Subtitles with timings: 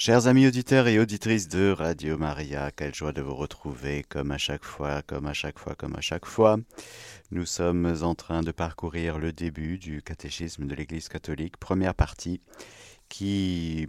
[0.00, 4.38] Chers amis auditeurs et auditrices de Radio Maria, quelle joie de vous retrouver comme à
[4.38, 6.56] chaque fois, comme à chaque fois, comme à chaque fois.
[7.32, 12.40] Nous sommes en train de parcourir le début du catéchisme de l'Église catholique, première partie,
[13.08, 13.88] qui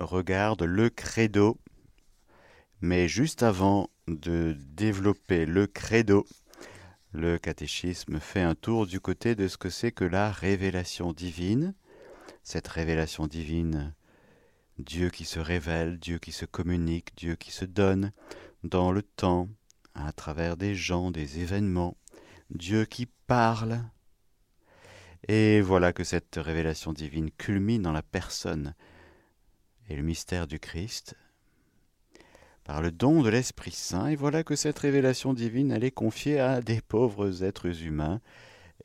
[0.00, 1.60] regarde le credo.
[2.80, 6.26] Mais juste avant de développer le credo,
[7.12, 11.72] le catéchisme fait un tour du côté de ce que c'est que la révélation divine.
[12.42, 13.94] Cette révélation divine
[14.78, 18.12] Dieu qui se révèle, Dieu qui se communique, Dieu qui se donne
[18.62, 19.48] dans le temps,
[19.94, 21.96] à travers des gens, des événements,
[22.50, 23.80] Dieu qui parle.
[25.28, 28.74] Et voilà que cette révélation divine culmine dans la personne
[29.88, 31.16] et le mystère du Christ
[32.64, 36.40] par le don de l'Esprit Saint, et voilà que cette révélation divine, elle est confiée
[36.40, 38.20] à des pauvres êtres humains,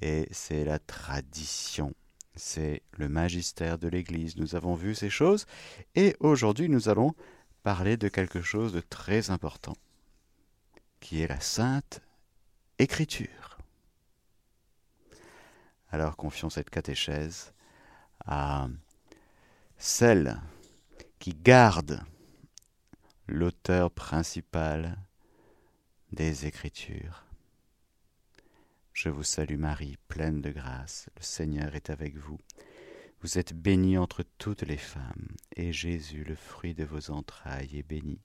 [0.01, 1.91] et c'est la tradition
[2.35, 4.37] c'est le magistère de l'Église.
[4.37, 5.45] Nous avons vu ces choses
[5.95, 7.13] et aujourd'hui nous allons
[7.63, 9.75] parler de quelque chose de très important,
[10.99, 12.01] qui est la Sainte
[12.79, 13.57] Écriture.
[15.91, 17.53] Alors confions cette catéchèse
[18.25, 18.67] à
[19.77, 20.39] celle
[21.19, 22.03] qui garde
[23.27, 24.97] l'auteur principal
[26.11, 27.25] des Écritures.
[29.03, 32.37] Je vous salue Marie, pleine de grâce, le Seigneur est avec vous.
[33.21, 37.81] Vous êtes bénie entre toutes les femmes, et Jésus, le fruit de vos entrailles, est
[37.81, 38.21] béni.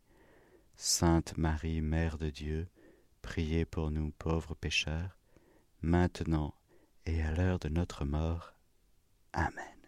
[0.76, 2.68] Sainte Marie, Mère de Dieu,
[3.22, 5.16] priez pour nous pauvres pécheurs,
[5.80, 6.52] maintenant
[7.06, 8.52] et à l'heure de notre mort.
[9.32, 9.78] Amen.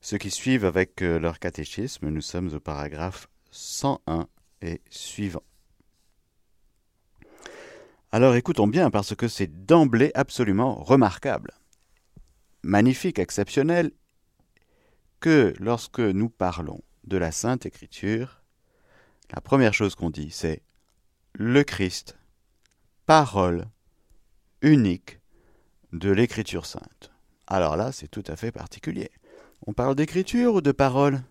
[0.00, 4.26] Ceux qui suivent avec euh, leur catéchisme, nous sommes au paragraphe 101
[4.62, 5.44] et suivant.
[8.12, 11.52] Alors écoutons bien parce que c'est d'emblée absolument remarquable,
[12.64, 13.92] magnifique, exceptionnel,
[15.20, 18.42] que lorsque nous parlons de la Sainte Écriture,
[19.32, 20.62] la première chose qu'on dit c'est
[21.34, 22.18] le Christ,
[23.06, 23.66] parole
[24.60, 25.20] unique
[25.92, 27.12] de l'Écriture sainte.
[27.46, 29.10] Alors là, c'est tout à fait particulier.
[29.68, 31.22] On parle d'écriture ou de parole?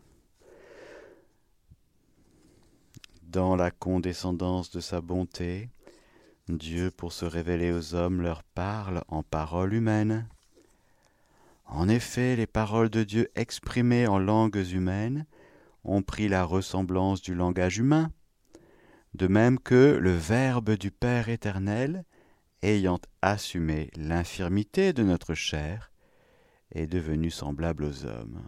[3.23, 5.69] Dans la condescendance de sa bonté,
[6.57, 10.27] Dieu, pour se révéler aux hommes, leur parle en paroles humaines.
[11.65, 15.25] En effet, les paroles de Dieu exprimées en langues humaines
[15.83, 18.11] ont pris la ressemblance du langage humain,
[19.13, 22.03] de même que le Verbe du Père éternel,
[22.63, 25.91] ayant assumé l'infirmité de notre chair,
[26.71, 28.41] est devenu semblable aux hommes.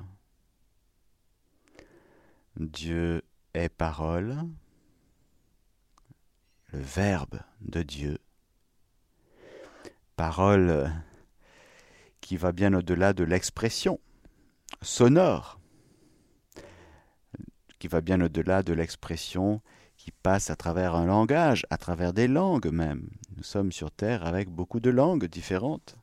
[2.57, 3.21] Dieu
[3.53, 4.37] est parole,
[6.71, 8.17] le Verbe de Dieu.
[10.15, 10.91] Parole
[12.21, 13.99] qui va bien au-delà de l'expression
[14.81, 15.59] sonore,
[17.79, 19.61] qui va bien au-delà de l'expression
[19.97, 23.09] qui passe à travers un langage, à travers des langues même.
[23.35, 25.95] Nous sommes sur Terre avec beaucoup de langues différentes.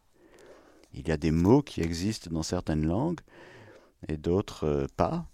[0.92, 3.20] Il y a des mots qui existent dans certaines langues
[4.06, 5.26] et d'autres euh, pas.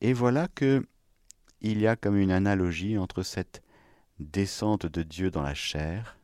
[0.00, 0.86] Et voilà que
[1.64, 3.62] il y a comme une analogie entre cette
[4.18, 6.18] descente de Dieu dans la chair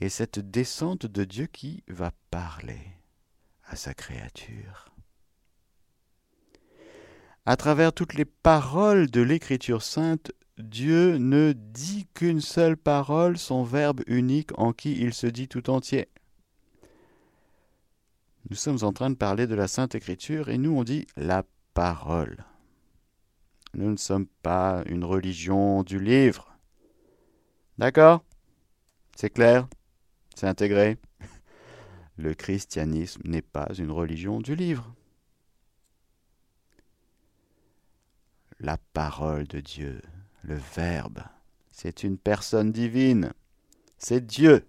[0.00, 2.80] et cette descente de Dieu qui va parler
[3.64, 4.94] à sa créature.
[7.44, 13.64] À travers toutes les paroles de l'Écriture sainte, Dieu ne dit qu'une seule parole, son
[13.64, 16.08] Verbe unique en qui il se dit tout entier.
[18.48, 21.42] Nous sommes en train de parler de la Sainte Écriture et nous on dit la
[21.74, 22.44] parole.
[23.74, 26.56] Nous ne sommes pas une religion du livre.
[27.76, 28.24] D'accord?
[29.14, 29.68] C'est clair?
[30.34, 30.98] C'est intégré?
[32.16, 34.94] Le christianisme n'est pas une religion du livre.
[38.60, 40.02] La parole de Dieu,
[40.42, 41.22] le Verbe,
[41.70, 43.32] c'est une personne divine.
[43.98, 44.66] C'est Dieu.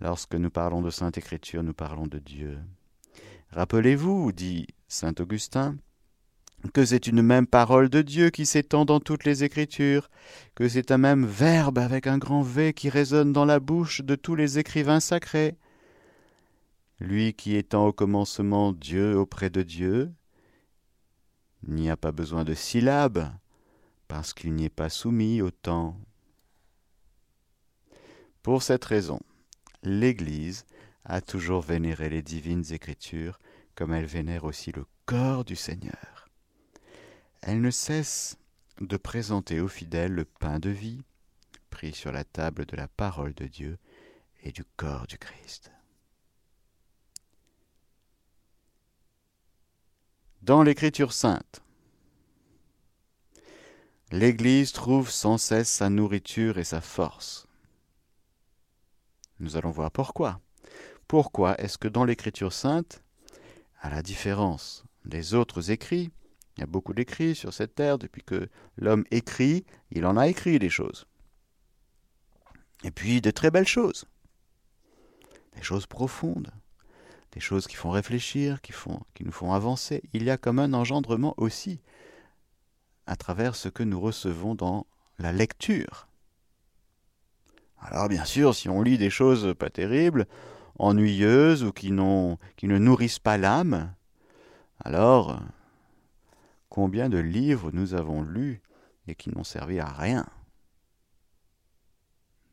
[0.00, 2.58] Lorsque nous parlons de Sainte Écriture, nous parlons de Dieu.
[3.50, 5.76] Rappelez-vous, dit Saint Augustin,
[6.70, 10.08] que c'est une même parole de Dieu qui s'étend dans toutes les Écritures,
[10.54, 14.14] que c'est un même Verbe avec un grand V qui résonne dans la bouche de
[14.14, 15.56] tous les écrivains sacrés.
[17.00, 20.12] Lui qui étant au commencement Dieu auprès de Dieu,
[21.66, 23.30] n'y a pas besoin de syllabes,
[24.06, 25.98] parce qu'il n'y est pas soumis au temps.
[28.42, 29.20] Pour cette raison,
[29.82, 30.64] l'Église
[31.04, 33.38] a toujours vénéré les divines Écritures
[33.74, 36.21] comme elle vénère aussi le corps du Seigneur
[37.42, 38.38] elle ne cesse
[38.80, 41.02] de présenter aux fidèles le pain de vie,
[41.70, 43.78] pris sur la table de la parole de Dieu
[44.42, 45.70] et du corps du Christ.
[50.42, 51.62] Dans l'Écriture sainte,
[54.10, 57.46] l'Église trouve sans cesse sa nourriture et sa force.
[59.38, 60.40] Nous allons voir pourquoi.
[61.08, 63.02] Pourquoi est-ce que dans l'Écriture sainte,
[63.80, 66.10] à la différence des autres écrits,
[66.56, 70.28] il y a beaucoup d'écrits sur cette terre, depuis que l'homme écrit, il en a
[70.28, 71.06] écrit des choses.
[72.84, 74.04] Et puis de très belles choses.
[75.56, 76.52] Des choses profondes
[77.32, 78.72] des choses qui font réfléchir, qui,
[79.24, 80.02] nous font avancer.
[80.12, 81.80] Il y a comme un engendrement aussi
[83.06, 84.86] à travers ce que nous recevons dans
[85.18, 86.08] la lecture.
[87.80, 90.26] Alors bien sûr, si on lit des choses pas terribles,
[90.78, 93.94] ennuyeuses ou qui ne nourrissent pas l'âme,
[94.84, 95.40] alors
[96.72, 98.62] combien de livres nous avons lus
[99.06, 100.26] et qui n'ont servi à rien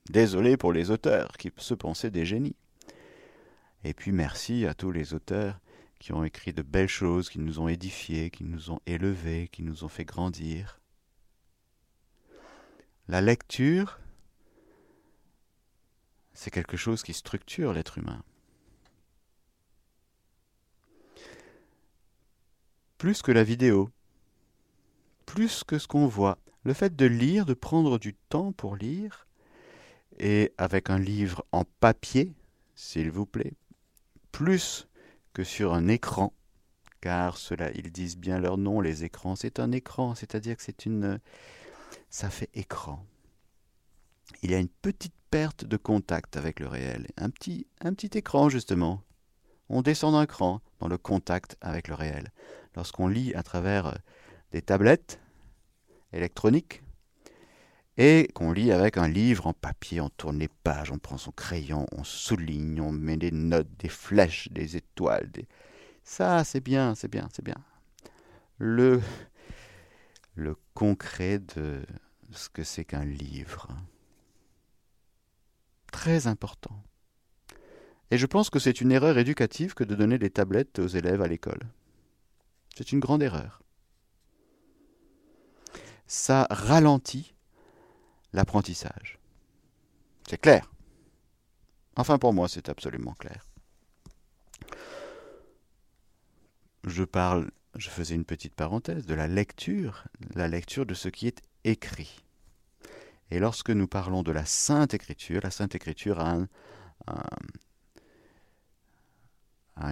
[0.10, 2.58] Désolé pour les auteurs qui se pensaient des génies.
[3.86, 5.62] Et puis merci à tous les auteurs
[6.00, 9.64] qui ont écrit de belles choses, qui nous ont édifiés, qui nous ont élevés, qui
[9.64, 10.82] nous ont fait grandir.
[13.08, 14.02] La lecture,
[16.34, 18.22] c'est quelque chose qui structure l'être humain.
[22.98, 23.90] Plus que la vidéo,
[25.30, 26.40] plus que ce qu'on voit.
[26.64, 29.28] Le fait de lire, de prendre du temps pour lire,
[30.18, 32.34] et avec un livre en papier,
[32.74, 33.54] s'il vous plaît,
[34.32, 34.88] plus
[35.34, 36.34] que sur un écran,
[37.00, 39.36] car cela, ils disent bien leur nom, les écrans.
[39.36, 41.20] C'est un écran, c'est-à-dire que c'est une.
[42.10, 43.06] Ça fait écran.
[44.42, 47.06] Il y a une petite perte de contact avec le réel.
[47.18, 49.04] Un petit, un petit écran, justement.
[49.70, 52.32] On descend d'un cran dans le contact avec le réel.
[52.76, 53.96] Lorsqu'on lit à travers
[54.52, 55.20] des tablettes
[56.14, 56.82] électroniques,
[57.98, 61.34] et qu'on lit avec un livre en papier, on tourne les pages, on prend son
[61.34, 65.30] crayon, on souligne, on met des notes, des flèches, des étoiles.
[66.04, 67.58] Ça, c'est bien, c'est bien, c'est bien.
[68.58, 69.02] Le,
[70.36, 71.82] le concret de
[72.32, 73.68] ce que c'est qu'un livre.
[75.92, 76.82] Très important.
[78.12, 81.22] Et je pense que c'est une erreur éducative que de donner des tablettes aux élèves
[81.22, 81.62] à l'école.
[82.78, 83.62] C'est une grande erreur.
[86.10, 87.36] Ça ralentit
[88.34, 89.20] l'apprentissage.
[90.28, 90.72] C'est clair.
[91.96, 93.46] Enfin pour moi, c'est absolument clair.
[96.84, 101.28] Je parle, je faisais une petite parenthèse, de la lecture, la lecture de ce qui
[101.28, 102.24] est écrit.
[103.30, 106.40] Et lorsque nous parlons de la Sainte Écriture, la Sainte Écriture a,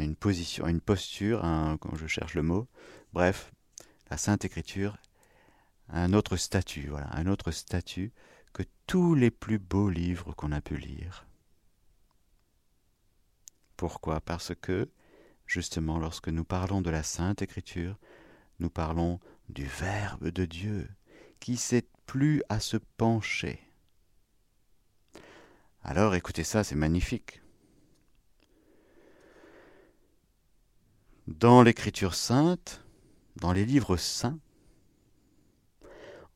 [0.01, 1.41] une position, une posture,
[1.79, 2.67] quand je cherche le mot,
[3.13, 3.51] bref,
[4.09, 4.97] la Sainte Écriture
[5.89, 8.11] un autre statut, voilà, un autre statut
[8.53, 11.25] que tous les plus beaux livres qu'on a pu lire.
[13.75, 14.19] Pourquoi?
[14.21, 14.89] Parce que,
[15.45, 17.97] justement, lorsque nous parlons de la Sainte Écriture,
[18.59, 19.19] nous parlons
[19.49, 20.89] du Verbe de Dieu,
[21.39, 23.61] qui s'est plus à se pencher.
[25.83, 27.41] Alors écoutez ça, c'est magnifique.
[31.27, 32.83] Dans l'Écriture sainte,
[33.35, 34.39] dans les livres saints,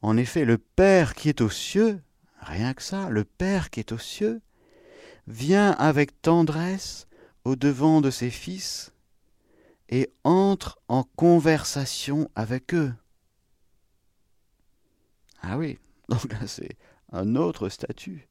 [0.01, 2.01] en effet, le Père qui est aux cieux,
[2.39, 4.41] rien que ça, le Père qui est aux cieux,
[5.27, 7.07] vient avec tendresse
[7.43, 8.93] au devant de ses fils
[9.89, 12.93] et entre en conversation avec eux.
[15.41, 16.77] Ah oui, donc là c'est
[17.11, 18.27] un autre statut.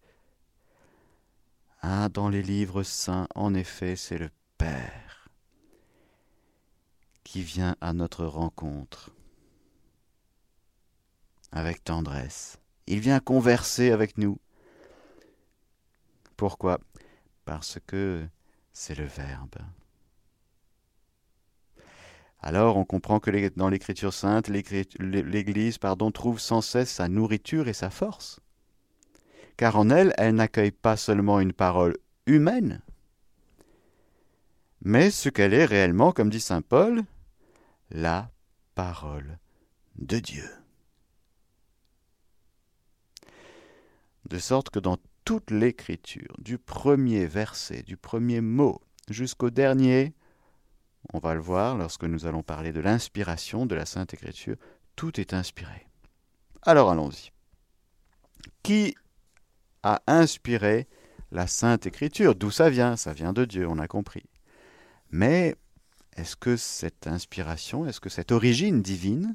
[1.83, 5.31] Ah, dans les livres saints, en effet, c'est le Père
[7.25, 9.13] qui vient à notre rencontre
[11.53, 12.59] avec tendresse.
[12.87, 14.39] Il vient converser avec nous.
[16.37, 16.79] Pourquoi?
[17.45, 18.27] Parce que
[18.73, 19.57] c'est le Verbe.
[22.41, 27.75] Alors on comprend que dans l'Écriture sainte, l'Église pardon, trouve sans cesse sa nourriture et
[27.75, 28.41] sa force.
[29.57, 32.81] Car en elle, elle n'accueille pas seulement une parole humaine,
[34.83, 37.03] mais ce qu'elle est réellement, comme dit Saint Paul,
[37.91, 38.31] la
[38.75, 39.39] parole
[39.97, 40.49] de Dieu.
[44.31, 50.15] De sorte que dans toute l'écriture, du premier verset, du premier mot jusqu'au dernier,
[51.13, 54.57] on va le voir lorsque nous allons parler de l'inspiration de la Sainte Écriture,
[54.97, 55.87] tout est inspiré.
[56.63, 57.33] Alors allons-y.
[58.63, 58.95] Qui
[59.83, 60.87] a inspiré
[61.33, 62.35] la Sainte Écriture?
[62.35, 62.97] D'où ça vient?
[62.97, 64.25] Ça vient de Dieu, on a compris.
[65.11, 65.57] Mais
[66.17, 69.35] est-ce que cette inspiration, est-ce que cette origine divine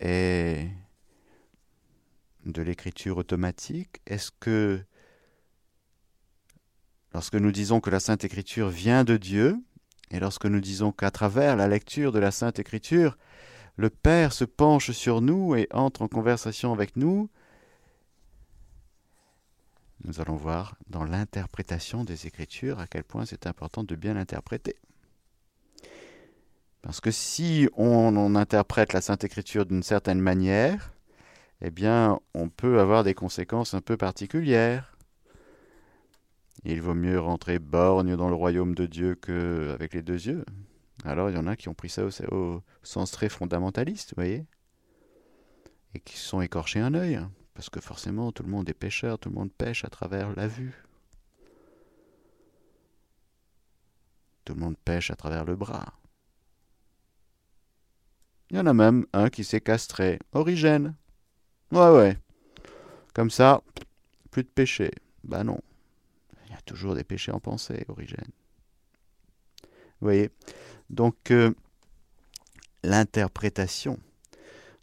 [0.00, 0.70] est
[2.44, 4.80] de l'écriture automatique Est-ce que
[7.12, 9.56] lorsque nous disons que la Sainte Écriture vient de Dieu,
[10.10, 13.16] Et lorsque nous disons qu'à travers la lecture de la Sainte Écriture,
[13.76, 17.28] le Père se penche sur nous et entre en conversation avec nous,
[20.04, 24.76] nous allons voir dans l'interprétation des Écritures à quel point c'est important de bien l'interpréter.
[26.82, 30.93] Parce que si on, interprète la Sainte Écriture d'une certaine manière,
[31.66, 34.98] eh bien, on peut avoir des conséquences un peu particulières.
[36.64, 40.44] Il vaut mieux rentrer borgne dans le royaume de Dieu qu'avec les deux yeux.
[41.04, 44.22] Alors, il y en a qui ont pris ça au, au sens très fondamentaliste, vous
[44.22, 44.44] voyez,
[45.94, 47.18] et qui se sont écorchés un œil.
[47.54, 50.46] Parce que forcément, tout le monde est pêcheur, tout le monde pêche à travers la
[50.46, 50.84] vue.
[54.44, 55.94] Tout le monde pêche à travers le bras.
[58.50, 60.18] Il y en a même un qui s'est castré.
[60.32, 60.94] Origène.
[61.74, 62.16] Ouais, ouais.
[63.14, 63.60] Comme ça,
[64.30, 64.92] plus de péché.
[65.24, 65.58] Bah non.
[66.46, 68.30] Il y a toujours des péchés en pensée, Origène.
[70.00, 70.30] Vous voyez?
[70.88, 71.52] Donc, euh,
[72.84, 73.98] l'interprétation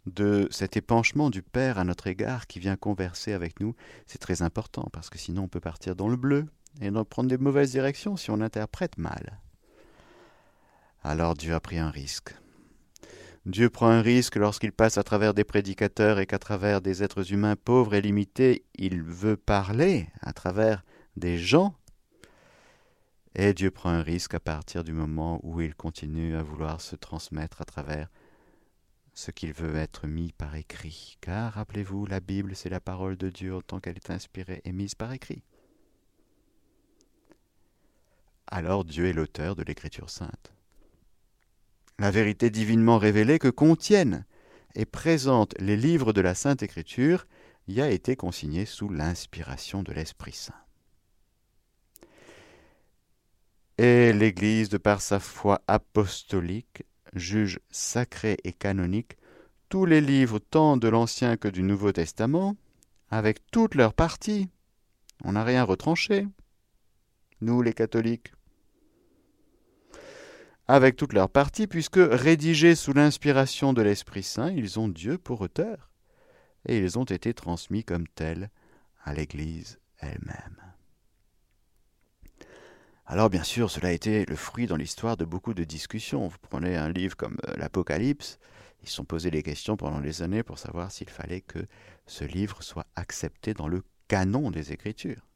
[0.04, 3.74] de cet épanchement du Père à notre égard qui vient converser avec nous,
[4.06, 6.46] c'est très important parce que sinon on peut partir dans le bleu
[6.82, 9.40] et prendre des mauvaises directions si on interprète mal.
[11.04, 12.34] Alors Dieu a pris un risque.
[13.44, 17.32] Dieu prend un risque lorsqu'il passe à travers des prédicateurs et qu'à travers des êtres
[17.32, 20.84] humains pauvres et limités, il veut parler à travers
[21.16, 21.74] des gens.
[23.34, 26.94] Et Dieu prend un risque à partir du moment où il continue à vouloir se
[26.94, 28.08] transmettre à travers
[29.12, 33.28] ce qu'il veut être mis par écrit, car rappelez-vous, la Bible, c'est la parole de
[33.28, 35.42] Dieu autant qu'elle est inspirée et mise par écrit.
[38.46, 40.52] Alors Dieu est l'auteur de l'Écriture sainte.
[42.02, 44.24] La vérité divinement révélée que contiennent
[44.74, 47.28] et présentent les livres de la Sainte Écriture
[47.68, 50.60] y a été consignée sous l'inspiration de l'Esprit Saint.
[53.78, 56.82] Et l'Église, de par sa foi apostolique,
[57.12, 59.16] juge sacré et canonique
[59.68, 62.56] tous les livres tant de l'Ancien que du Nouveau Testament,
[63.10, 64.48] avec toutes leurs parties.
[65.22, 66.26] On n'a rien retranché,
[67.40, 68.32] nous les catholiques.
[70.68, 75.40] Avec toutes leurs parties, puisque rédigés sous l'inspiration de l'Esprit Saint, ils ont Dieu pour
[75.40, 75.90] auteur,
[76.66, 78.50] et ils ont été transmis comme tels
[79.04, 80.62] à l'Église elle-même.
[83.06, 86.28] Alors bien sûr, cela a été le fruit dans l'histoire de beaucoup de discussions.
[86.28, 88.38] Vous prenez un livre comme euh, l'Apocalypse,
[88.82, 91.66] ils se sont posés des questions pendant des années pour savoir s'il fallait que
[92.06, 95.28] ce livre soit accepté dans le canon des Écritures.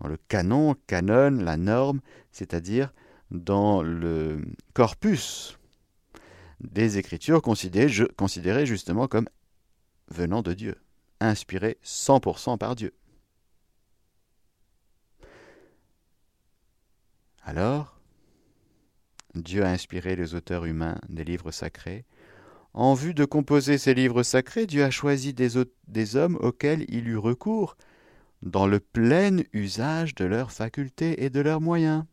[0.00, 2.92] Dans le canon, canon, la norme, c'est-à-dire
[3.32, 4.42] dans le
[4.74, 5.58] corpus
[6.60, 9.28] des Écritures considérées justement comme
[10.08, 10.76] venant de Dieu,
[11.20, 12.92] inspirées 100% par Dieu.
[17.44, 17.98] Alors,
[19.34, 22.04] Dieu a inspiré les auteurs humains des livres sacrés.
[22.74, 25.50] En vue de composer ces livres sacrés, Dieu a choisi des,
[25.88, 27.76] des hommes auxquels il eut recours
[28.42, 32.04] dans le plein usage de leurs facultés et de leurs moyens,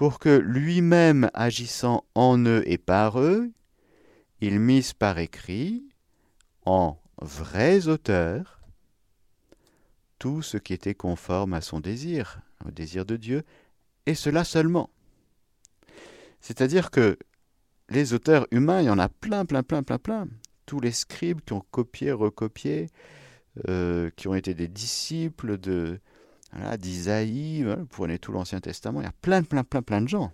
[0.00, 3.50] pour que lui-même agissant en eux et par eux,
[4.40, 5.84] il misse par écrit,
[6.64, 8.62] en vrais auteurs,
[10.18, 13.42] tout ce qui était conforme à son désir, au désir de Dieu,
[14.06, 14.88] et cela seulement.
[16.40, 17.18] C'est-à-dire que
[17.90, 20.28] les auteurs humains, il y en a plein, plein, plein, plein, plein.
[20.64, 22.86] Tous les scribes qui ont copié, recopié,
[23.68, 26.00] euh, qui ont été des disciples de
[26.52, 30.08] voilà, d'Isaïe, vous prenez tout l'Ancien Testament, il y a plein, plein, plein, plein de
[30.08, 30.32] gens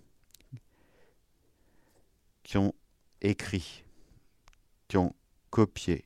[2.43, 2.75] qui ont
[3.21, 3.83] écrit,
[4.87, 5.15] qui ont
[5.51, 6.05] copié,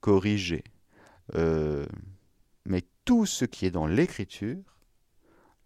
[0.00, 0.64] corrigé.
[1.34, 1.86] Euh,
[2.64, 4.62] mais tout ce qui est dans l'Écriture,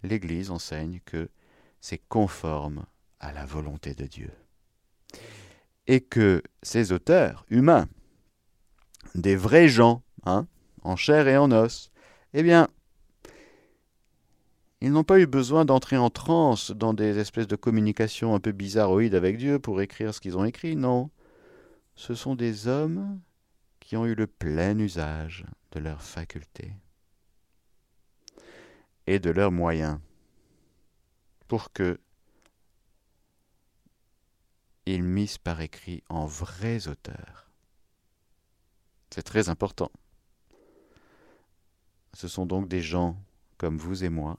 [0.02, 1.28] l'Église enseigne que
[1.80, 2.84] c'est conforme
[3.20, 4.32] à la volonté de Dieu.
[5.86, 7.88] Et que ces auteurs humains,
[9.14, 10.46] des vrais gens, hein,
[10.82, 11.90] en chair et en os,
[12.34, 12.68] eh bien,
[14.80, 18.52] ils n'ont pas eu besoin d'entrer en transe dans des espèces de communications un peu
[18.52, 21.10] bizarroïdes avec Dieu pour écrire ce qu'ils ont écrit, non.
[21.96, 23.20] Ce sont des hommes
[23.80, 26.72] qui ont eu le plein usage de leurs facultés
[29.08, 29.98] et de leurs moyens
[31.48, 31.98] pour que
[34.86, 37.50] ils misent par écrit en vrais auteurs.
[39.10, 39.90] C'est très important.
[42.14, 43.16] Ce sont donc des gens
[43.58, 44.38] comme vous et moi,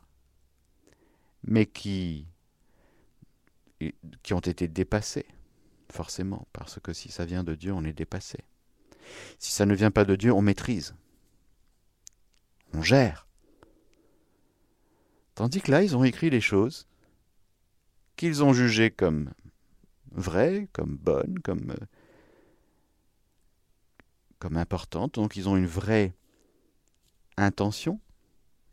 [1.43, 2.27] mais qui,
[4.23, 5.25] qui ont été dépassés,
[5.91, 8.39] forcément, parce que si ça vient de Dieu, on est dépassé.
[9.39, 10.95] Si ça ne vient pas de Dieu, on maîtrise.
[12.73, 13.27] On gère.
[15.35, 16.87] Tandis que là, ils ont écrit les choses
[18.15, 19.31] qu'ils ont jugées comme
[20.11, 21.85] vraies, comme bonnes, comme, euh,
[24.37, 25.15] comme importantes.
[25.15, 26.13] Donc ils ont une vraie
[27.37, 28.01] intention,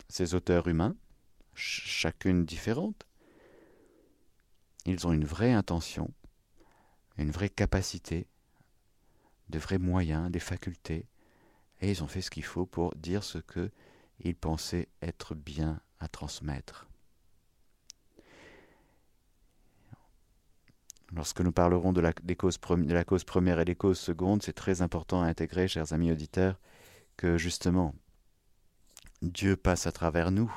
[0.09, 0.97] ces auteurs humains,
[1.57, 3.07] chacune différente.
[4.85, 6.13] Ils ont une vraie intention,
[7.19, 8.29] une vraie capacité,
[9.49, 11.07] de vrais moyens, des facultés,
[11.81, 16.09] et ils ont fait ce qu'il faut pour dire ce qu'ils pensaient être bien à
[16.09, 16.87] transmettre.
[21.13, 24.53] Lorsque nous parlerons de la, causes, de la cause première et des causes secondes, c'est
[24.53, 26.59] très important à intégrer, chers amis auditeurs,
[27.17, 27.95] que justement,
[29.23, 30.53] Dieu passe à travers nous,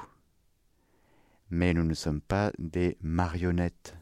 [1.49, 3.95] mais nous ne sommes pas des marionnettes.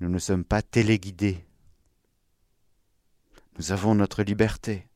[0.00, 1.44] Nous ne sommes pas téléguidés.
[3.58, 4.86] Nous avons notre liberté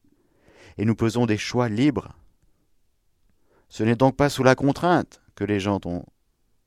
[0.79, 2.17] et nous faisons des choix libres.
[3.69, 6.05] Ce n'est donc pas sous la contrainte que les gens ont,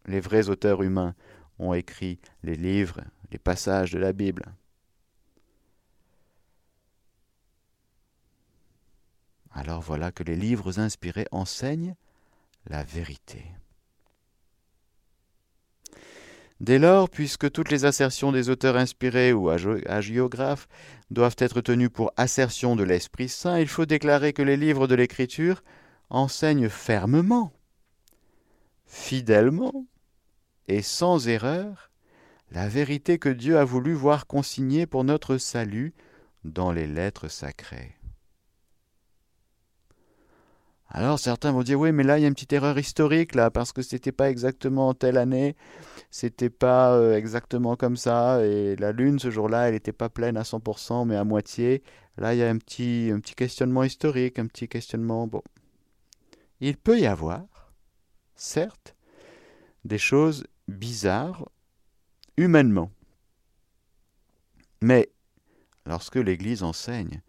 [0.06, 1.16] les vrais auteurs humains
[1.60, 4.54] ont écrit les livres, les passages de la Bible.
[9.52, 11.96] Alors voilà que les livres inspirés enseignent
[12.66, 13.46] la vérité.
[16.62, 20.68] Dès lors, puisque toutes les assertions des auteurs inspirés ou hagiographes
[21.12, 24.96] doivent être tenues pour assertions de l'Esprit Saint, il faut déclarer que les livres de
[24.96, 25.64] l'Écriture
[26.10, 27.52] enseignent fermement,
[28.86, 29.86] fidèlement
[30.68, 31.92] et sans erreur
[32.52, 35.94] la vérité que Dieu a voulu voir consignée pour notre salut
[36.46, 37.96] dans les lettres sacrées.
[40.98, 43.74] Alors certains vont dire oui, mais là il y a une petite erreur historique parce
[43.74, 45.58] que c'était pas exactement telle année,
[46.10, 50.38] c'était pas euh, exactement comme ça et la lune ce jour-là elle n'était pas pleine
[50.38, 51.84] à 100% mais à moitié.
[52.18, 55.42] Là il y a un petit un petit questionnement historique, un petit questionnement bon.
[56.62, 57.74] Il peut y avoir,
[58.38, 58.96] certes,
[59.84, 61.50] des choses bizarres
[62.38, 62.90] humainement,
[64.82, 65.10] mais
[65.86, 67.22] lorsque l'Église enseigne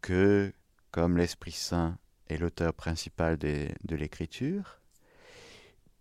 [0.00, 0.52] que
[0.92, 4.80] comme l'Esprit Saint est l'auteur principal de l'écriture,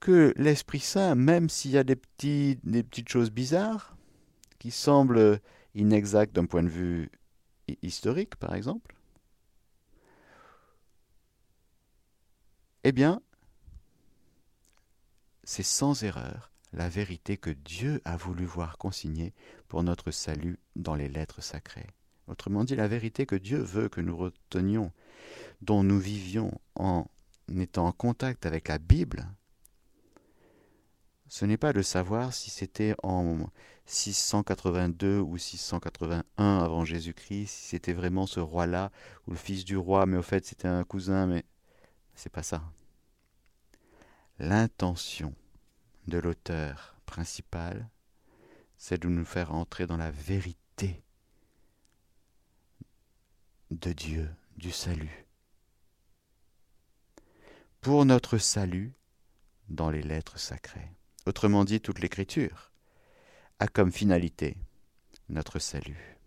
[0.03, 3.95] que l'Esprit Saint, même s'il y a des, petites choses bizarres,
[4.59, 5.39] qui semblent
[5.75, 7.09] inexactes d'un point de vue
[7.81, 8.97] historique, par exemple,
[12.83, 13.21] eh bien,
[15.45, 19.33] c'est sans erreur la vérité que Dieu a voulu voir consignée
[19.69, 21.87] pour notre salut dans les lettres sacrées.
[22.27, 24.91] Autrement dit, la vérité que Dieu veut que nous retenions
[25.61, 27.05] dont nous vivions en
[27.57, 29.27] étant en contact avec la Bible,
[31.27, 33.47] ce n'est pas de savoir si c'était en
[33.85, 36.23] 682 ou 681
[36.59, 38.91] avant Jésus-Christ, si c'était vraiment ce roi-là
[39.27, 41.43] ou le fils du roi, mais au fait c'était un cousin, mais
[42.15, 42.63] c'est pas ça.
[44.39, 45.33] L'intention
[46.07, 47.89] de l'auteur principal,
[48.77, 51.03] c'est de nous faire entrer dans la vérité
[53.79, 55.23] de Dieu, du salut
[57.83, 58.93] pour notre salut
[59.67, 60.89] dans les lettres sacrées.
[61.25, 62.71] Autrement dit, toute l'écriture
[63.59, 64.55] a comme finalité
[65.27, 66.17] notre salut.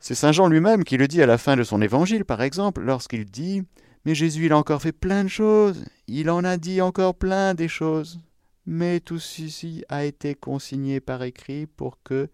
[0.00, 2.82] C'est Saint Jean lui-même qui le dit à la fin de son évangile, par exemple,
[2.82, 3.62] lorsqu'il dit
[4.04, 7.54] Mais Jésus, il a encore fait plein de choses, il en a dit encore plein
[7.54, 8.18] des choses,
[8.66, 12.28] mais tout ceci a été consigné par écrit pour que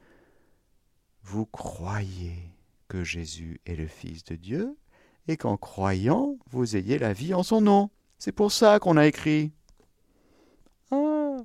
[1.22, 2.47] vous croyiez
[2.88, 4.76] que Jésus est le Fils de Dieu
[5.28, 7.90] et qu'en croyant, vous ayez la vie en son nom.
[8.18, 9.52] C'est pour ça qu'on a écrit.
[10.90, 11.36] Ah.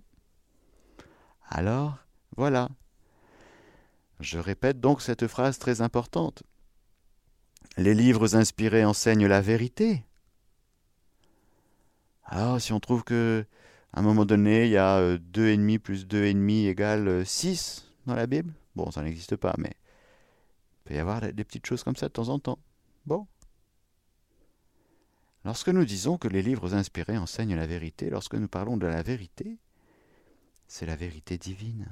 [1.49, 1.97] Alors,
[2.37, 2.69] voilà.
[4.19, 6.43] Je répète donc cette phrase très importante.
[7.77, 10.03] Les livres inspirés enseignent la vérité.
[12.23, 13.45] Alors, si on trouve que
[13.91, 18.15] à un moment donné, il y a 2,5 euh, plus 2,5 égale 6 euh, dans
[18.15, 19.73] la Bible, bon, ça n'existe pas, mais
[20.83, 22.59] il peut y avoir des petites choses comme ça de temps en temps.
[23.05, 23.27] Bon,
[25.45, 29.03] Lorsque nous disons que les livres inspirés enseignent la vérité, lorsque nous parlons de la
[29.03, 29.57] vérité,
[30.67, 31.87] c'est la vérité divine.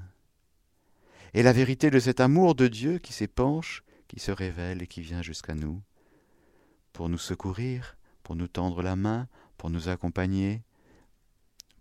[1.34, 5.02] Et la vérité de cet amour de Dieu qui s'épanche, qui se révèle et qui
[5.02, 5.82] vient jusqu'à nous,
[6.94, 9.28] pour nous secourir, pour nous tendre la main,
[9.58, 10.64] pour nous accompagner,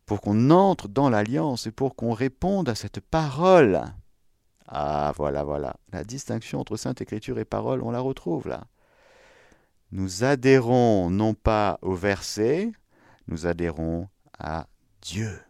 [0.06, 3.84] pour qu'on entre dans l'alliance et pour qu'on réponde à cette parole.
[4.70, 5.76] Ah voilà, voilà.
[5.92, 8.66] La distinction entre Sainte Écriture et parole, on la retrouve là
[9.92, 12.70] nous adhérons non pas au verset,
[13.26, 14.68] nous adhérons à
[15.02, 15.40] Dieu.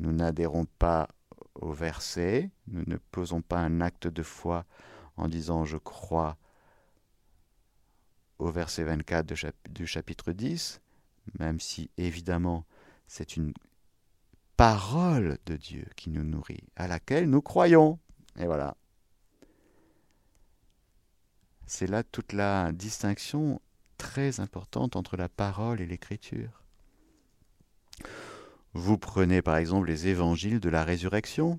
[0.00, 1.08] Nous n'adhérons pas
[1.54, 4.64] au verset, nous ne posons pas un acte de foi
[5.16, 6.36] en disant je crois
[8.38, 10.80] au verset 24 du chapitre 10,
[11.38, 12.64] même si évidemment
[13.06, 13.52] c'est une
[14.60, 17.98] parole de Dieu qui nous nourrit, à laquelle nous croyons.
[18.38, 18.76] Et voilà.
[21.66, 23.62] C'est là toute la distinction
[23.96, 26.62] très importante entre la parole et l'écriture.
[28.74, 31.58] Vous prenez par exemple les évangiles de la résurrection.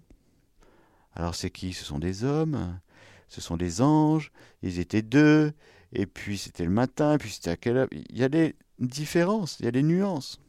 [1.16, 1.74] Alors c'est qui?
[1.74, 2.80] Ce sont des hommes,
[3.30, 5.54] ce sont des anges, ils étaient deux,
[5.92, 7.88] et puis c'était le matin, et puis c'était à quelle heure?
[7.92, 10.40] Il y a des différences, il y a des nuances.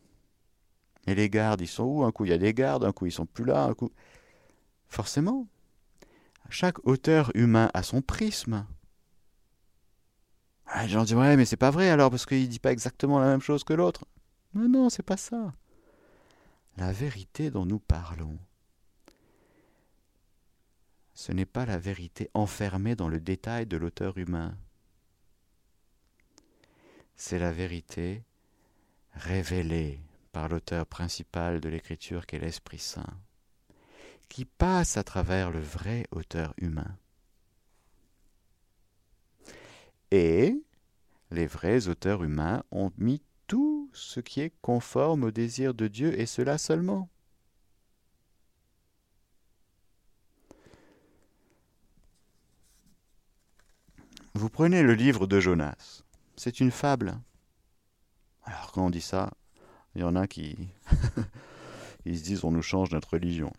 [1.07, 2.05] Et les gardes, ils sont où?
[2.05, 3.91] Un coup, il y a des gardes, un coup, ils sont plus là, un coup.
[4.89, 5.49] Forcément,
[6.49, 8.67] chaque auteur humain a son prisme.
[10.67, 13.19] Ah, les gens disent Ouais, mais c'est pas vrai alors, parce qu'il dit pas exactement
[13.19, 14.07] la même chose que l'autre.
[14.55, 15.55] Non, non, c'est pas ça.
[16.77, 18.39] La vérité dont nous parlons,
[21.15, 24.57] ce n'est pas la vérité enfermée dans le détail de l'auteur humain.
[27.17, 28.23] C'est la vérité
[29.13, 30.01] révélée
[30.33, 33.19] par l'auteur principal de l'écriture qu'est l'Esprit Saint,
[34.29, 36.97] qui passe à travers le vrai auteur humain.
[40.11, 40.63] Et
[41.31, 46.19] les vrais auteurs humains ont mis tout ce qui est conforme au désir de Dieu
[46.19, 47.09] et cela seulement.
[54.35, 56.03] Vous prenez le livre de Jonas.
[56.37, 57.19] C'est une fable.
[58.45, 59.31] Alors quand on dit ça,
[59.95, 60.57] il y en a qui
[62.05, 63.53] ils se disent on nous change notre religion.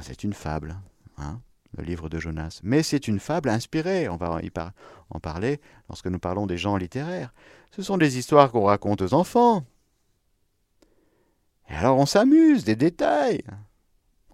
[0.00, 0.76] C'est une fable,
[1.18, 1.40] hein,
[1.76, 2.60] le livre de Jonas.
[2.62, 4.40] Mais c'est une fable inspirée, on va
[5.10, 7.32] en parler lorsque nous parlons des gens littéraires.
[7.70, 9.64] Ce sont des histoires qu'on raconte aux enfants.
[11.68, 13.42] Et alors on s'amuse, des détails.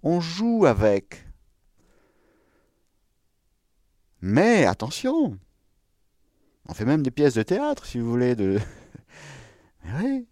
[0.03, 1.25] On joue avec.
[4.21, 5.37] Mais attention,
[6.67, 8.35] on fait même des pièces de théâtre, si vous voulez.
[8.35, 8.59] De...
[9.83, 10.27] Mais oui,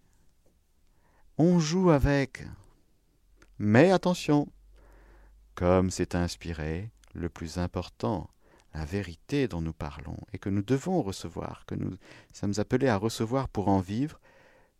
[1.38, 2.44] on joue avec.
[3.58, 4.48] Mais attention,
[5.54, 8.28] comme c'est inspiré, le plus important,
[8.74, 11.96] la vérité dont nous parlons et que nous devons recevoir, que nous
[12.32, 14.20] sommes appelés à recevoir pour en vivre,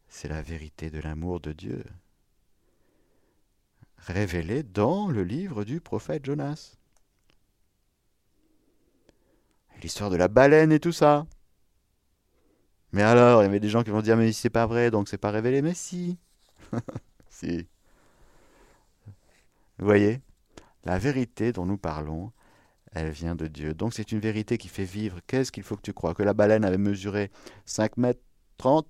[0.09, 1.85] c'est la vérité de l'amour de Dieu,
[3.99, 6.77] révélée dans le livre du prophète Jonas.
[9.83, 11.27] L'histoire de la baleine et tout ça.
[12.93, 15.09] Mais alors, il y avait des gens qui vont dire mais c'est pas vrai, donc
[15.09, 15.63] c'est pas révélé.
[15.63, 16.19] Mais si,
[17.29, 17.67] si.
[19.79, 20.21] Vous voyez,
[20.85, 22.33] la vérité dont nous parlons,
[22.93, 23.75] elle vient de Dieu.
[23.75, 25.21] Donc c'est une vérité qui fait vivre.
[25.27, 26.15] Qu'est-ce qu'il faut que tu crois?
[26.15, 27.31] Que la baleine avait mesuré
[27.67, 28.23] 5 mètres
[28.57, 28.87] 30,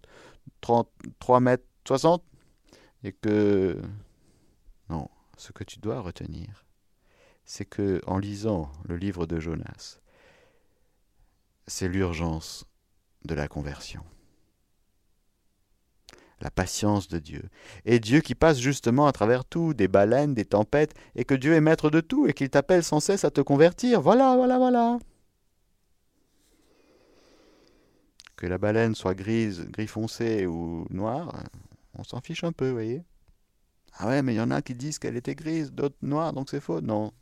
[0.61, 2.23] 33 mètres 60
[3.05, 3.81] Et que...
[4.89, 6.65] Non, ce que tu dois retenir,
[7.45, 10.01] c'est que en lisant le livre de Jonas,
[11.67, 12.67] c'est l'urgence
[13.25, 14.03] de la conversion
[16.41, 17.43] la patience de Dieu.
[17.85, 21.55] Et Dieu qui passe justement à travers tout, des baleines, des tempêtes, et que Dieu
[21.55, 24.01] est maître de tout, et qu'il t'appelle sans cesse à te convertir.
[24.01, 24.99] Voilà, voilà, voilà.
[28.37, 31.45] Que la baleine soit grise, gris foncé ou noire,
[31.95, 33.03] on s'en fiche un peu, vous voyez.
[33.95, 36.51] Ah ouais, mais il y en a qui disent qu'elle était grise, d'autres noire, donc
[36.51, 36.81] c'est faux.
[36.81, 37.13] Non.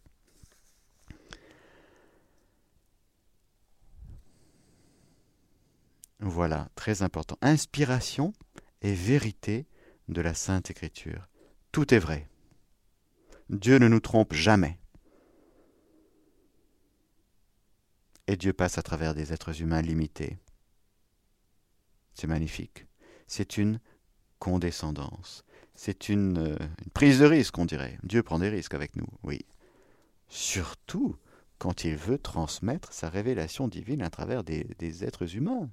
[6.21, 7.39] Voilà, très important.
[7.41, 8.33] Inspiration,
[8.83, 9.67] et vérité
[10.09, 11.29] de la Sainte Écriture.
[11.73, 12.29] Tout est vrai.
[13.51, 14.79] Dieu ne nous trompe jamais.
[18.27, 20.39] Et Dieu passe à travers des êtres humains limités.
[22.15, 22.87] C'est magnifique.
[23.27, 23.81] C'est une
[24.39, 25.45] condescendance.
[25.75, 26.57] C'est une, euh,
[26.95, 27.99] prise de risque, on dirait.
[28.03, 29.45] Dieu prend des risques avec nous, oui.
[30.29, 31.17] Surtout
[31.59, 35.71] quand il veut transmettre sa révélation divine à travers des êtres humains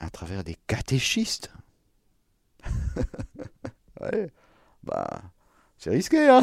[0.00, 1.52] à travers des catéchistes.
[4.82, 5.22] bah,
[5.78, 6.42] c'est risqué, hein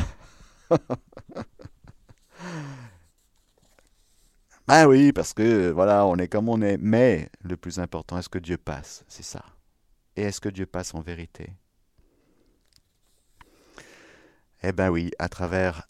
[4.68, 6.78] Ben oui, parce que voilà, on est comme on est.
[6.78, 9.06] Mais le plus important, est-ce que Dieu passe?
[9.08, 9.46] C'est ça.
[10.18, 11.54] Et est-ce que Dieu passe en vérité?
[14.64, 15.88] Eh ben oui, à travers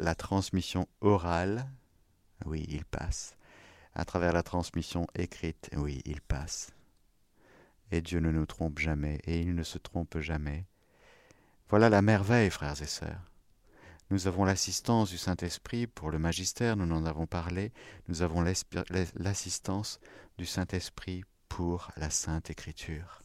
[0.00, 1.70] la transmission orale,
[2.46, 3.36] oui, il passe.
[3.94, 6.72] À travers la transmission écrite, oui, il passe.
[7.90, 10.66] Et Dieu ne nous trompe jamais, et il ne se trompe jamais.
[11.68, 13.30] Voilà la merveille, frères et sœurs.
[14.10, 17.72] Nous avons l'assistance du Saint-Esprit pour le magistère, nous en avons parlé.
[18.08, 20.00] Nous avons l'assistance
[20.36, 23.22] du Saint-Esprit pour la Sainte Écriture.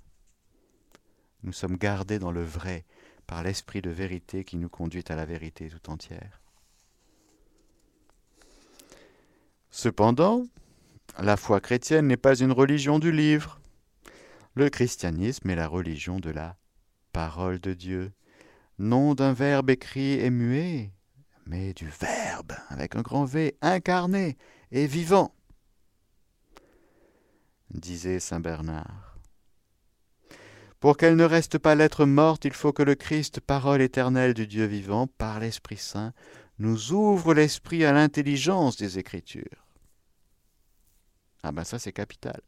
[1.41, 2.85] Nous sommes gardés dans le vrai
[3.25, 6.39] par l'Esprit de vérité qui nous conduit à la vérité tout entière.
[9.71, 10.45] Cependant,
[11.19, 13.59] la foi chrétienne n'est pas une religion du livre.
[14.55, 16.57] Le christianisme est la religion de la
[17.11, 18.13] parole de Dieu,
[18.79, 20.93] non d'un verbe écrit et muet,
[21.45, 24.37] mais du verbe avec un grand V incarné
[24.71, 25.35] et vivant,
[27.69, 29.17] disait saint Bernard.
[30.79, 34.47] Pour qu'elle ne reste pas lettre morte, il faut que le Christ, parole éternelle du
[34.47, 36.13] Dieu vivant, par l'Esprit Saint,
[36.59, 39.65] nous ouvre l'esprit à l'intelligence des Écritures.
[41.43, 42.39] Ah ben ça c'est capital.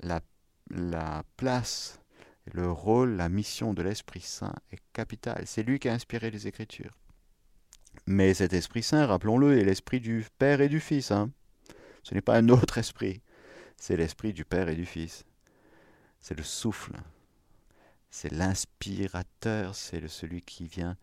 [0.00, 0.20] La,
[0.70, 2.00] la place,
[2.46, 5.44] le rôle, la mission de l'Esprit Saint est capital.
[5.46, 6.96] C'est lui qui a inspiré les Écritures.
[8.06, 11.10] Mais cet Esprit Saint, rappelons-le, est l'Esprit du Père et du Fils.
[11.10, 11.30] Hein.
[12.02, 13.22] Ce n'est pas un autre esprit,
[13.76, 15.24] c'est l'Esprit du Père et du Fils.
[16.20, 16.94] C'est le souffle,
[18.10, 20.96] c'est l'inspirateur, c'est celui qui vient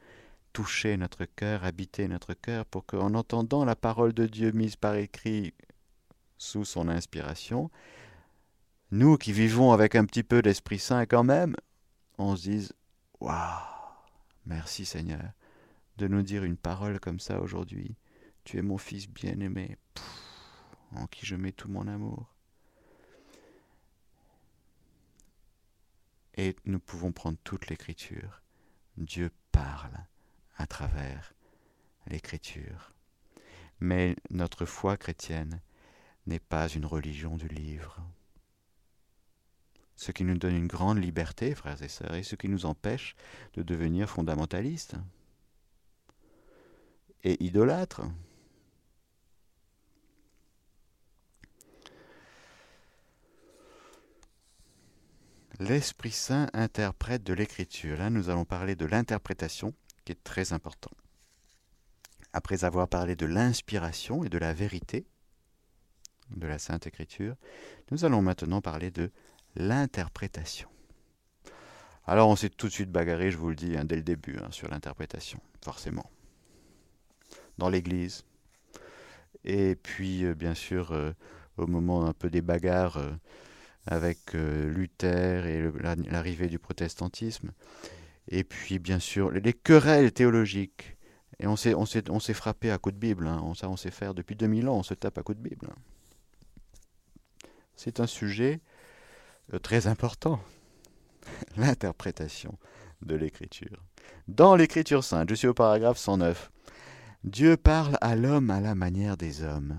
[0.53, 4.95] toucher notre cœur, habiter notre cœur, pour qu'en entendant la parole de Dieu mise par
[4.95, 5.53] écrit
[6.37, 7.69] sous son inspiration,
[8.91, 11.55] nous qui vivons avec un petit peu d'Esprit Saint quand même,
[12.17, 12.73] on se dise
[13.19, 13.61] Waouh,
[14.45, 15.31] merci Seigneur
[15.99, 17.95] de nous dire une parole comme ça aujourd'hui.
[18.45, 19.77] Tu es mon fils bien-aimé,
[20.95, 22.33] en qui je mets tout mon amour.
[26.35, 28.41] Et nous pouvons prendre toute l'écriture.
[28.95, 30.05] Dieu parle
[30.55, 31.33] à travers
[32.07, 32.93] l'écriture.
[33.81, 35.59] Mais notre foi chrétienne
[36.27, 38.01] n'est pas une religion du livre.
[39.99, 43.15] Ce qui nous donne une grande liberté, frères et sœurs, et ce qui nous empêche
[43.53, 44.95] de devenir fondamentalistes
[47.23, 48.01] et idolâtres.
[55.59, 57.97] L'Esprit Saint interprète de l'écriture.
[57.97, 59.73] Là, nous allons parler de l'interprétation
[60.11, 60.91] est très important.
[62.33, 65.07] Après avoir parlé de l'inspiration et de la vérité
[66.35, 67.35] de la Sainte Écriture,
[67.91, 69.11] nous allons maintenant parler de
[69.55, 70.69] l'interprétation.
[72.05, 74.37] Alors on s'est tout de suite bagarré, je vous le dis, hein, dès le début,
[74.39, 76.09] hein, sur l'interprétation, forcément.
[77.57, 78.25] Dans l'Église.
[79.43, 81.11] Et puis, euh, bien sûr, euh,
[81.57, 83.11] au moment un peu des bagarres euh,
[83.85, 85.71] avec Luther et
[86.09, 87.51] l'arrivée du protestantisme,
[88.27, 90.97] et puis, bien sûr, les querelles théologiques.
[91.39, 91.85] Et on s'est, on
[92.19, 93.27] s'est frappé à coups de Bible.
[93.27, 93.41] Hein.
[93.43, 95.69] On, ça, on sait faire depuis 2000 ans, on se tape à coups de Bible.
[97.75, 98.59] C'est un sujet
[99.57, 100.39] très important.
[101.57, 102.57] L'interprétation
[103.01, 103.83] de l'écriture.
[104.27, 106.51] Dans l'écriture sainte, je suis au paragraphe 109.
[107.23, 109.77] Dieu parle à l'homme à la manière des hommes.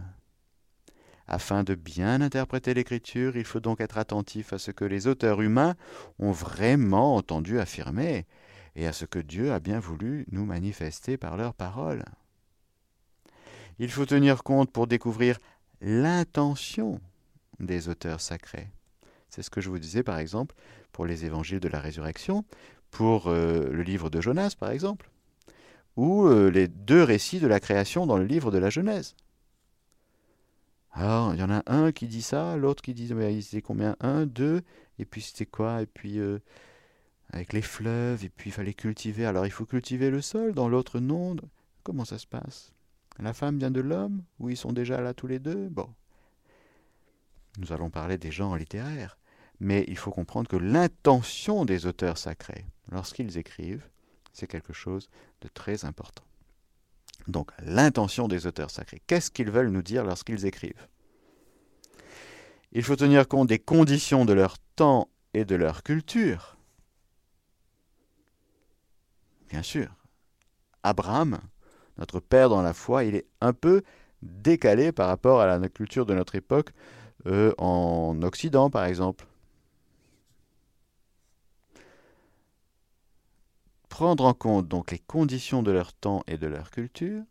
[1.27, 5.41] Afin de bien interpréter l'écriture, il faut donc être attentif à ce que les auteurs
[5.41, 5.77] humains
[6.19, 8.27] ont vraiment entendu affirmer
[8.75, 12.05] et à ce que Dieu a bien voulu nous manifester par leurs paroles.
[13.79, 15.39] Il faut tenir compte pour découvrir
[15.81, 17.01] l'intention
[17.61, 18.69] des auteurs sacrés.
[19.31, 20.55] C'est ce que je vous disais par exemple
[20.93, 22.45] pour les évangiles de la résurrection,
[22.91, 25.11] pour euh, le livre de Jonas par exemple,
[25.97, 29.15] ou euh, les deux récits de la création dans le livre de la Genèse.
[30.93, 33.97] Alors, il y en a un qui dit ça, l'autre qui dit, mais c'était combien?
[34.01, 34.63] Un, deux,
[34.99, 35.83] et puis c'était quoi?
[35.83, 36.41] Et puis, euh,
[37.33, 39.25] avec les fleuves, et puis il fallait cultiver.
[39.25, 41.37] Alors, il faut cultiver le sol, dans l'autre non.
[41.85, 42.73] Comment ça se passe?
[43.19, 45.69] La femme vient de l'homme Ou ils sont déjà là tous les deux?
[45.69, 45.89] Bon.
[47.59, 49.19] Nous allons parler des genres littéraires.
[49.61, 53.87] Mais il faut comprendre que l'intention des auteurs sacrés, lorsqu'ils écrivent,
[54.33, 55.09] c'est quelque chose
[55.43, 56.25] de très important.
[57.29, 59.03] Donc l'intention des auteurs sacrés.
[59.07, 60.89] Qu'est-ce qu'ils veulent nous dire lorsqu'ils écrivent?
[62.73, 66.57] Il faut tenir compte des conditions de leur temps et de leur culture.
[69.49, 69.89] Bien sûr,
[70.85, 71.41] Abraham,
[71.99, 73.83] notre père dans la foi, il est un peu
[74.23, 76.71] décalé par rapport à la culture de notre époque
[77.27, 79.27] euh, en Occident, par exemple.
[84.01, 87.23] Prendre en compte donc les conditions de leur temps et de leur culture,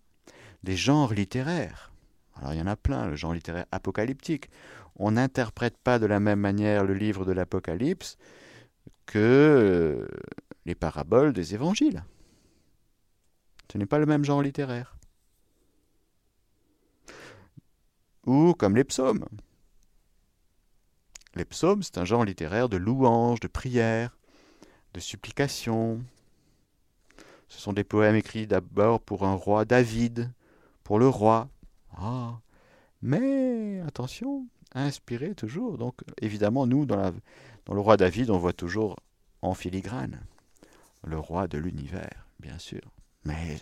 [0.61, 1.91] des genres littéraires.
[2.35, 4.51] Alors il y en a plein, le genre littéraire apocalyptique.
[4.95, 8.19] On n'interprète pas de la même manière le livre de l'Apocalypse
[9.07, 10.07] que euh,
[10.67, 12.03] les paraboles des évangiles.
[13.71, 14.95] Ce n'est pas le même genre littéraire.
[18.27, 19.25] Ou comme les psaumes.
[21.33, 24.15] Les psaumes, c'est un genre littéraire de louange, de prière,
[24.93, 26.03] de supplication,
[27.49, 30.31] ce sont des poèmes écrits d'abord pour un roi David,
[30.83, 31.49] pour le roi.
[31.97, 32.39] Ah,
[33.01, 35.77] mais attention, inspiré toujours.
[35.77, 37.11] Donc évidemment, nous, dans,
[37.71, 38.97] le roi David, on voit toujours
[39.41, 40.21] en filigrane
[41.03, 42.81] le roi de l'univers, bien sûr.
[43.25, 43.57] Mais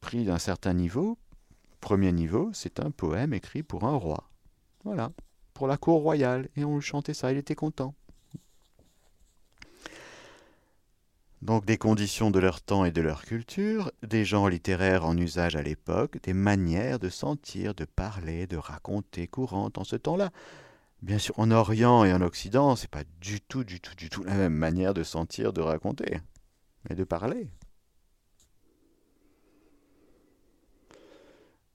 [0.00, 1.18] pris d'un certain niveau,
[1.80, 4.28] premier niveau, c'est un poème écrit pour un roi.
[4.84, 5.12] Voilà,
[5.62, 7.94] sur la cour royale et on lui chantait ça, il était content.
[11.42, 15.56] Donc des conditions de leur temps et de leur culture, des genres littéraires en usage
[15.56, 20.30] à l'époque, des manières de sentir, de parler, de raconter courantes en ce temps-là.
[21.02, 24.22] Bien sûr, en Orient et en Occident, c'est pas du tout, du tout, du tout
[24.22, 26.20] la même manière de sentir, de raconter,
[26.88, 27.50] mais de parler.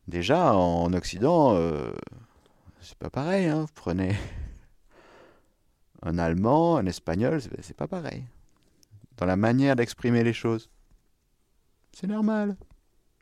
[0.08, 1.92] Déjà, en Occident, euh,
[2.80, 3.48] c'est pas pareil.
[3.48, 3.64] Hein.
[3.64, 4.16] Vous prenez
[6.04, 8.24] un allemand, un espagnol, c'est pas pareil.
[9.18, 10.70] Dans la manière d'exprimer les choses.
[11.92, 12.56] C'est normal.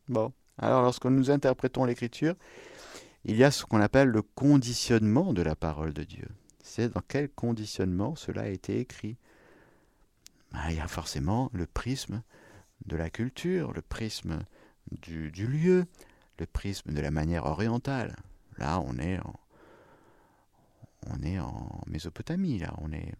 [0.08, 0.34] Bon.
[0.58, 2.36] Alors, lorsque nous interprétons l'écriture,
[3.24, 6.28] il y a ce qu'on appelle le conditionnement de la parole de Dieu.
[6.64, 9.18] C'est dans quel conditionnement cela a été écrit.
[10.52, 12.22] Ben, il y a forcément le prisme
[12.86, 14.40] de la culture, le prisme
[14.92, 15.86] du, du lieu,
[16.40, 18.16] le prisme de la manière orientale.
[18.58, 19.40] Là, on est en,
[21.08, 23.14] on est en Mésopotamie, là, on est,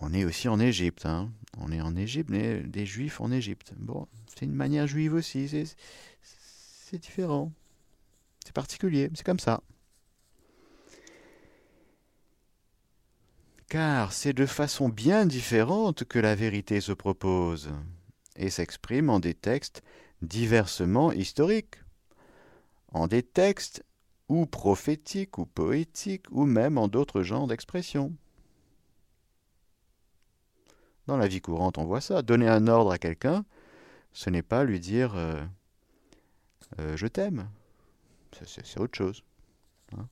[0.00, 1.06] on est aussi en Égypte.
[1.06, 1.30] Hein.
[1.58, 3.72] On est en Égypte, des Juifs en Égypte.
[3.76, 5.48] Bon, c'est une manière juive aussi,
[6.22, 7.52] c'est différent,
[8.44, 9.62] c'est particulier, c'est comme ça.
[13.68, 17.70] Car c'est de façon bien différente que la vérité se propose
[18.34, 19.82] et s'exprime en des textes
[20.22, 21.76] diversement historiques,
[22.92, 23.84] en des textes
[24.28, 28.12] ou prophétiques ou poétiques ou même en d'autres genres d'expression.
[31.10, 32.22] Dans la vie courante, on voit ça.
[32.22, 33.44] Donner un ordre à quelqu'un,
[34.12, 35.42] ce n'est pas lui dire euh,
[36.78, 37.50] euh, je t'aime.
[38.46, 39.24] C'est autre chose.
[39.98, 40.06] Hein.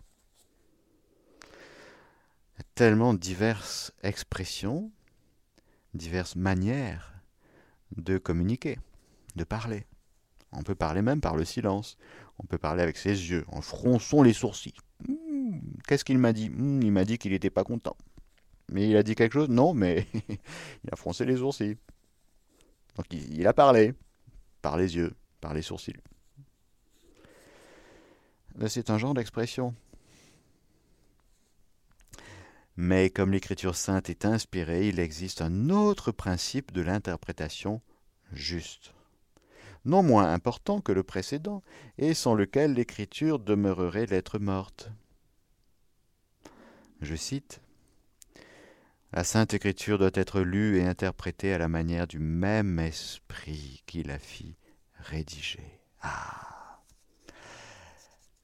[1.44, 4.90] Il y a tellement diverses expressions,
[5.94, 7.12] diverses manières
[7.96, 8.80] de communiquer,
[9.36, 9.86] de parler.
[10.50, 11.96] On peut parler même par le silence.
[12.40, 14.74] On peut parler avec ses yeux, en fronçant les sourcils.
[15.06, 16.50] Hmm, qu'est-ce qu'il m'a dit?
[16.50, 17.96] Hmm, Il m'a dit qu'il n'était pas content.
[18.70, 19.48] Mais il a dit quelque chose?
[19.48, 21.76] Non, mais il a froncé les sourcils.
[22.96, 23.94] Donc il, a parlé.
[24.60, 25.94] Par les yeux, par les sourcils.
[28.66, 29.74] C'est un genre d'expression.
[32.76, 37.80] Mais comme l'écriture sainte est inspirée, il existe un autre principe de l'interprétation
[38.32, 38.92] juste
[39.84, 41.62] non moins important que le précédent,
[41.96, 44.90] et sans lequel l'écriture demeurerait lettre morte.
[47.00, 47.60] Je cite
[49.10, 54.02] La Sainte Écriture doit être lue et interprétée à la manière du même esprit qui
[54.02, 54.54] la fit
[54.98, 55.80] rédiger.
[56.02, 56.82] Ah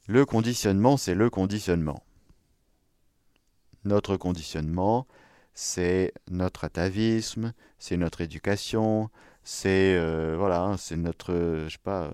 [0.06, 2.02] Le conditionnement, c'est le conditionnement.
[3.84, 5.06] Notre conditionnement,
[5.52, 9.10] c'est notre atavisme, c'est notre éducation,
[9.42, 12.10] c'est euh, voilà, c'est notre, je sais pas,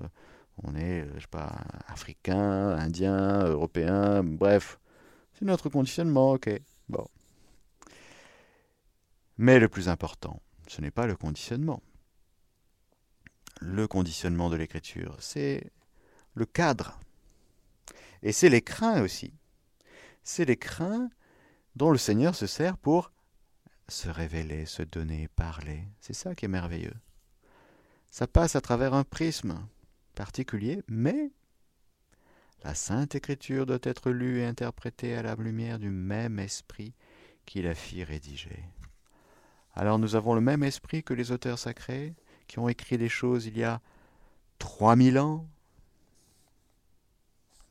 [0.64, 1.52] on est, je sais pas,
[1.86, 4.80] africain, indien, européen, bref,
[5.34, 6.50] c'est notre conditionnement, ok,
[6.88, 7.06] bon.
[9.42, 11.82] Mais le plus important, ce n'est pas le conditionnement.
[13.58, 15.72] Le conditionnement de l'écriture, c'est
[16.34, 17.00] le cadre.
[18.22, 19.32] Et c'est les crins aussi.
[20.22, 21.08] C'est les crins
[21.74, 23.12] dont le Seigneur se sert pour
[23.88, 25.84] se révéler, se donner, parler.
[26.00, 26.96] C'est ça qui est merveilleux.
[28.10, 29.66] Ça passe à travers un prisme
[30.14, 31.32] particulier, mais
[32.62, 36.92] la Sainte Écriture doit être lue et interprétée à la lumière du même esprit
[37.46, 38.68] qui la fit rédiger.
[39.80, 42.14] Alors nous avons le même esprit que les auteurs sacrés
[42.48, 43.80] qui ont écrit des choses il y a
[44.58, 45.48] 3000 ans,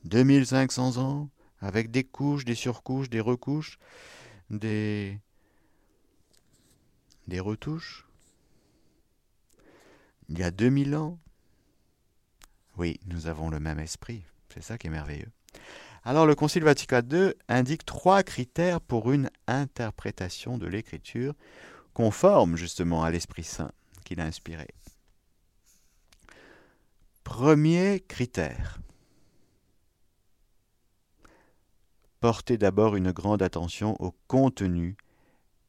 [0.06, 3.78] 2500 ans, avec des couches, des surcouches, des recouches,
[4.50, 5.20] des,
[7.28, 8.08] des retouches
[10.28, 11.16] il y a 2000 ans
[12.76, 14.24] Oui, nous avons le même esprit.
[14.52, 15.30] C'est ça qui est merveilleux.
[16.02, 21.34] Alors le Concile Vatican II indique trois critères pour une interprétation de l'écriture
[21.94, 23.72] conforme justement à l'Esprit Saint
[24.04, 24.68] qu'il a inspiré.
[27.24, 28.80] Premier critère.
[32.20, 34.96] Portez d'abord une grande attention au contenu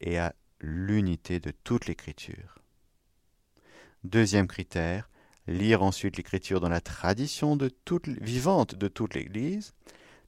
[0.00, 2.58] et à l'unité de toute l'écriture.
[4.04, 5.08] Deuxième critère,
[5.46, 7.56] lire ensuite l'écriture dans la tradition
[8.04, 9.72] vivante de toute l'Église.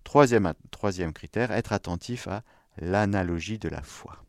[0.05, 2.43] Troisième critère, être attentif à
[2.79, 4.25] l'analogie de la foi.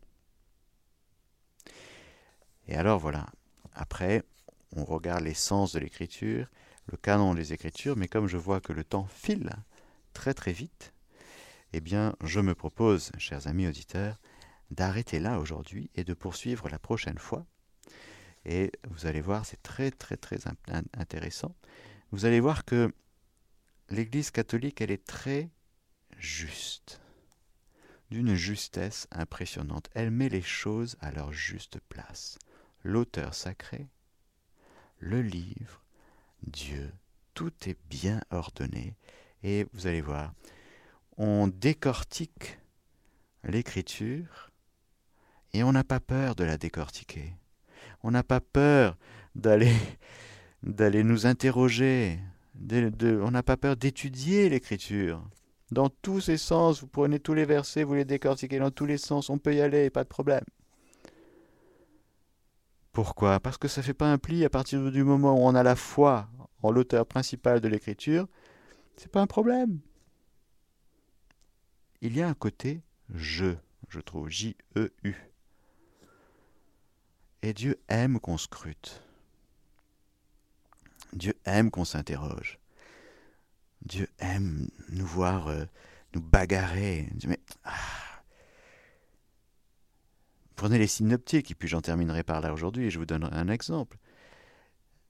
[2.68, 3.26] Et alors voilà,
[3.74, 4.22] après,
[4.74, 6.48] on regarde l'essence de l'écriture,
[6.86, 9.50] le canon des écritures, mais comme je vois que le temps file
[10.12, 10.92] très très vite,
[11.72, 14.18] eh bien, je me propose, chers amis auditeurs,
[14.70, 17.46] d'arrêter là aujourd'hui et de poursuivre la prochaine fois
[18.46, 20.38] et vous allez voir, c'est très très très
[20.96, 21.54] intéressant.
[22.12, 22.94] Vous allez voir que
[23.90, 25.50] l'Église catholique, elle est très
[26.16, 27.00] juste,
[28.10, 29.90] d'une justesse impressionnante.
[29.94, 32.38] Elle met les choses à leur juste place.
[32.86, 33.88] L'auteur sacré,
[35.00, 35.82] le livre,
[36.46, 36.92] Dieu,
[37.34, 38.94] tout est bien ordonné.
[39.42, 40.32] Et vous allez voir,
[41.16, 42.60] on décortique
[43.42, 44.52] l'écriture
[45.52, 47.32] et on n'a pas peur de la décortiquer.
[48.04, 48.96] On n'a pas peur
[49.34, 49.74] d'aller
[50.62, 52.20] d'aller nous interroger.
[52.70, 55.28] on n'a pas peur d'étudier l'écriture.
[55.72, 58.98] Dans tous ses sens, vous prenez tous les versets, vous les décortiquez dans tous les
[58.98, 60.44] sens, on peut y aller, pas de problème.
[62.96, 63.40] Pourquoi?
[63.40, 65.62] Parce que ça ne fait pas un pli à partir du moment où on a
[65.62, 66.30] la foi
[66.62, 68.26] en l'auteur principal de l'écriture,
[68.96, 69.80] c'est pas un problème.
[72.00, 72.80] Il y a un côté
[73.14, 73.54] je,
[73.90, 75.14] je trouve, J-E-U.
[77.42, 79.02] Et Dieu aime qu'on scrute.
[81.12, 82.58] Dieu aime qu'on s'interroge.
[83.82, 85.66] Dieu aime nous voir euh,
[86.14, 87.10] nous bagarrer.
[87.26, 88.05] Mais, ah.
[90.66, 93.46] Prenez les synoptiques, et puis j'en terminerai par là aujourd'hui, et je vous donnerai un
[93.46, 93.98] exemple.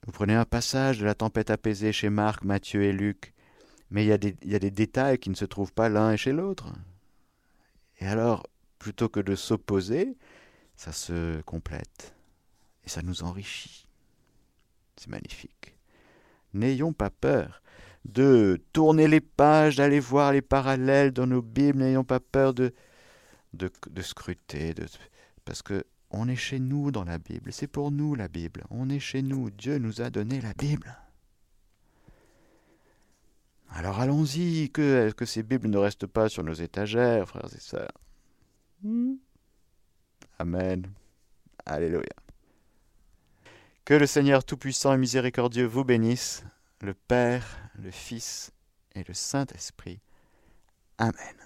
[0.04, 3.32] Vous prenez un passage de la tempête apaisée chez Marc, Matthieu et Luc,
[3.88, 4.18] mais il y, a
[4.58, 6.74] des, détails qui ne se trouvent pas l'un et chez l'autre.
[8.00, 8.46] Et alors,
[8.78, 10.18] plutôt que de s'opposer,
[10.76, 12.14] ça se complète,
[12.84, 13.88] et ça nous enrichit.
[14.98, 15.78] C'est magnifique.
[16.52, 17.62] N'ayons pas peur
[18.04, 22.74] de tourner les pages, d'aller voir les parallèles dans nos Bibles, n'ayons pas peur de,
[23.54, 24.84] de, scruter, de,
[25.46, 28.90] parce que on est chez nous dans la Bible, c'est pour nous la Bible, on
[28.90, 30.94] est chez nous, Dieu nous a donné la Bible.
[33.70, 37.92] Alors allons-y, que, que ces Bibles ne restent pas sur nos étagères, frères et sœurs.
[38.82, 39.14] Hmm.
[40.38, 40.86] Amen.
[41.64, 42.04] Alléluia.
[43.84, 46.44] Que le Seigneur Tout-Puissant et Miséricordieux vous bénisse,
[46.80, 47.44] le Père,
[47.78, 48.52] le Fils
[48.94, 50.00] et le Saint-Esprit.
[50.98, 51.45] Amen.